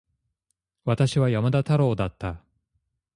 [0.83, 2.41] 私は山田太郎だった